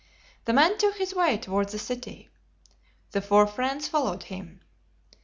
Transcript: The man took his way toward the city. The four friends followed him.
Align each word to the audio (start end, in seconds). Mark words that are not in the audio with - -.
The 0.45 0.53
man 0.53 0.79
took 0.79 0.95
his 0.97 1.13
way 1.13 1.37
toward 1.37 1.69
the 1.69 1.77
city. 1.77 2.31
The 3.11 3.21
four 3.21 3.45
friends 3.45 3.87
followed 3.87 4.23
him. 4.23 4.61